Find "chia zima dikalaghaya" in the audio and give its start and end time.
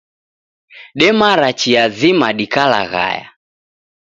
1.59-3.27